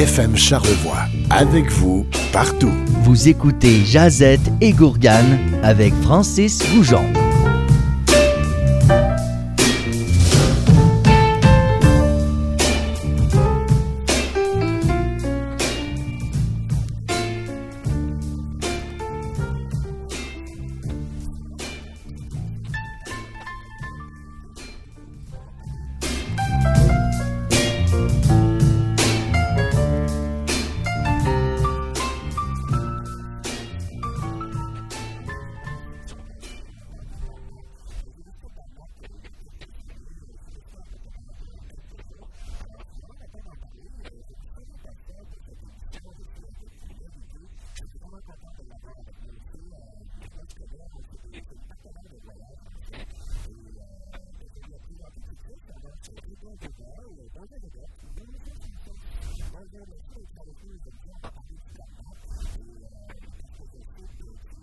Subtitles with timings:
[0.00, 1.04] FM Charlevoix.
[1.28, 2.72] Avec vous, partout.
[3.02, 7.04] Vous écoutez Jazette et Gourgane avec Francis Goujon.
[57.40, 59.00] 追いかけて、ゲームセッションと、
[59.48, 62.04] バイオのステージから来ると、ジャンプができたんだ。
[62.04, 63.24] えー、
[63.56, 64.59] そして、ステージを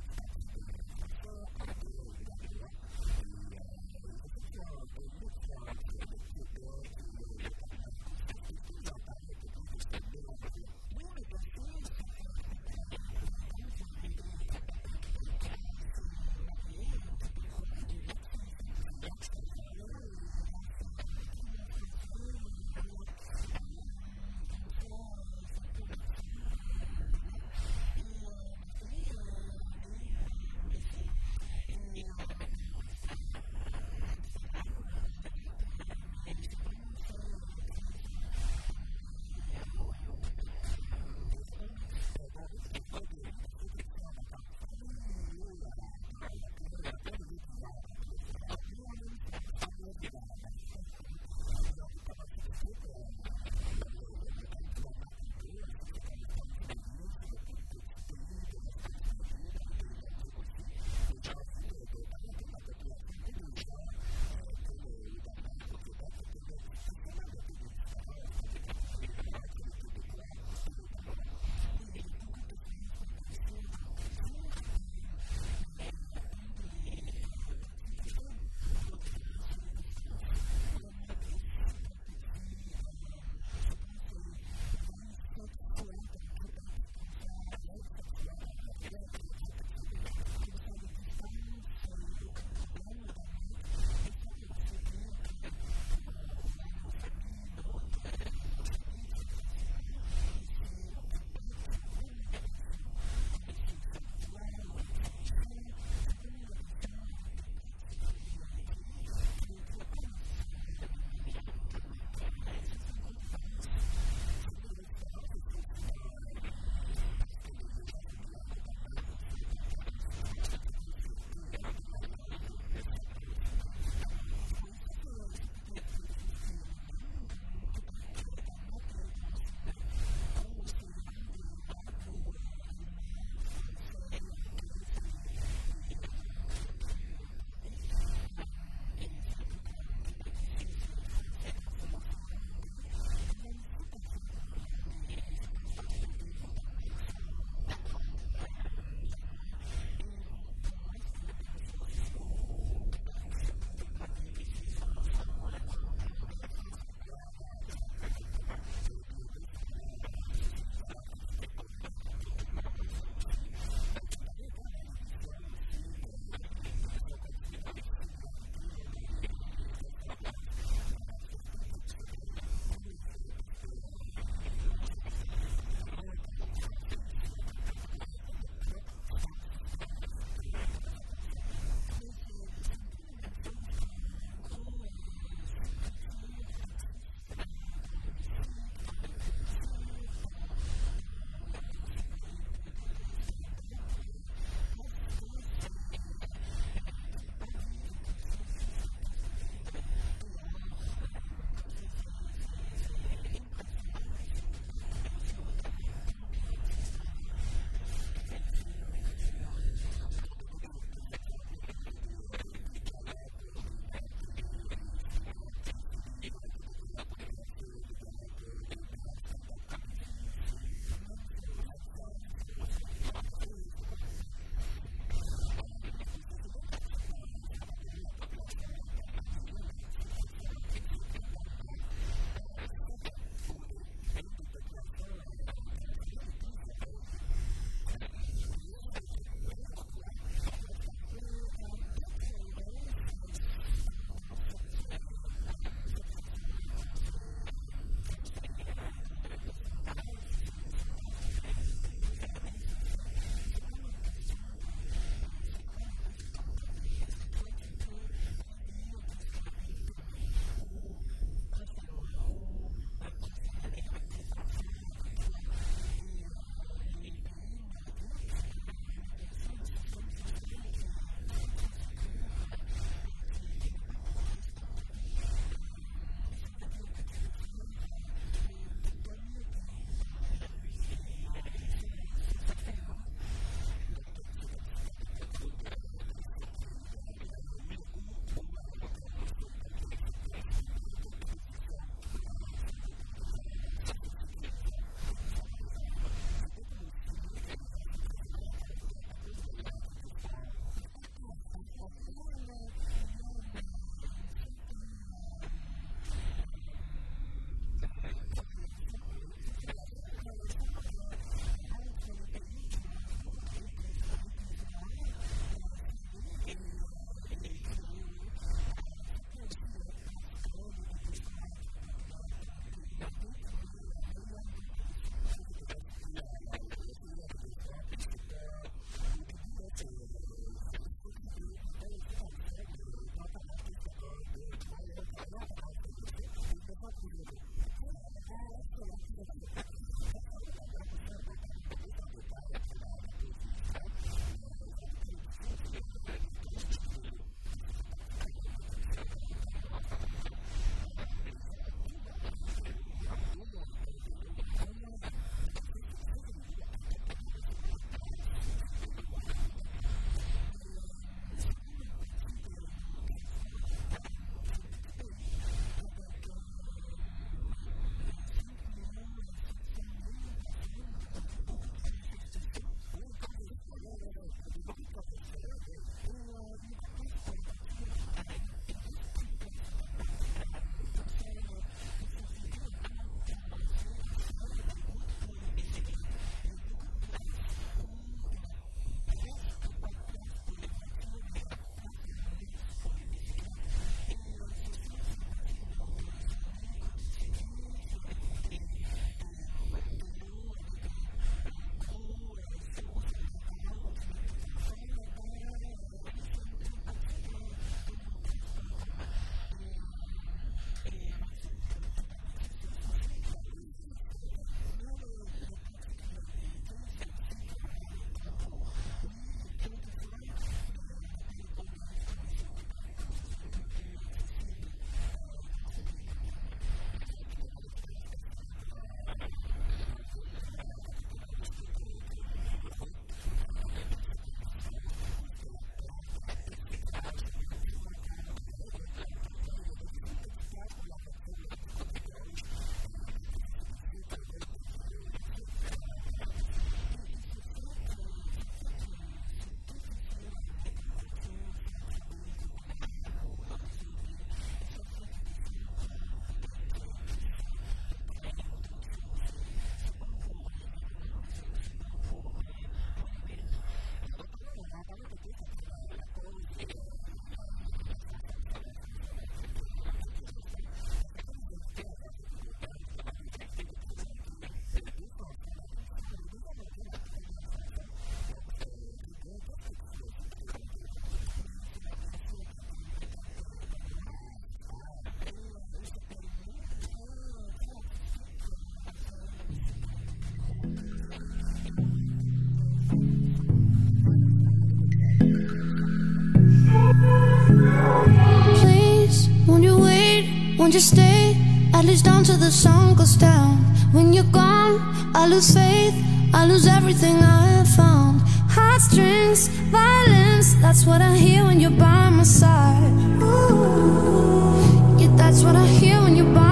[500.67, 501.33] Won't you stay
[501.73, 503.59] at least until the sun goes down?
[503.93, 504.81] When you're gone,
[505.15, 505.95] I lose faith,
[506.33, 508.19] I lose everything I've found.
[508.49, 512.91] Heartstrings, violence, that's what I hear when you're by my side.
[513.23, 516.46] Ooh, yeah, that's what I hear when you're by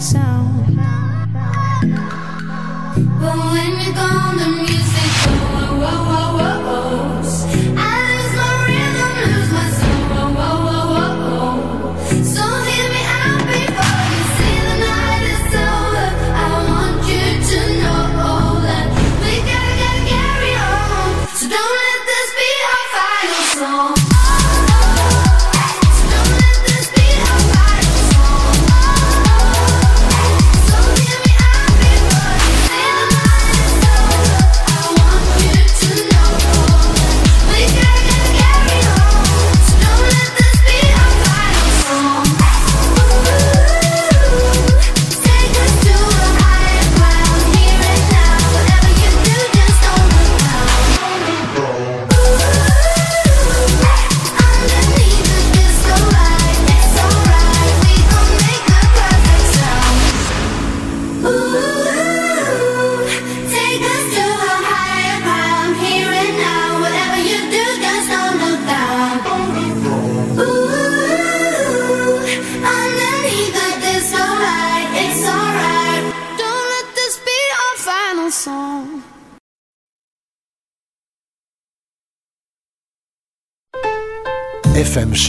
[0.00, 0.79] sound.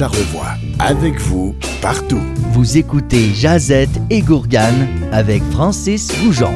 [0.02, 2.24] Charlevoix, avec vous partout.
[2.54, 6.56] Vous écoutez Jazette et Gourgane avec Francis Goujon.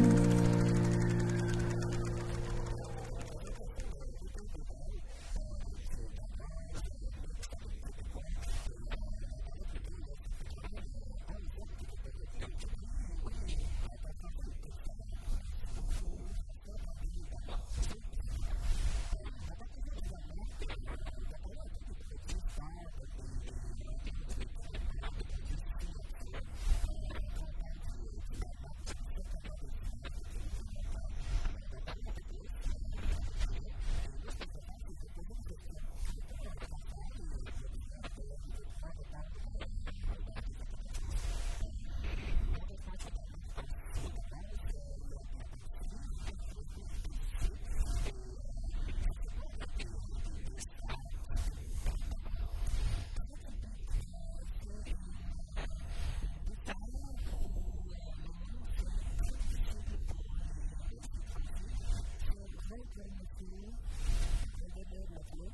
[65.37, 65.50] la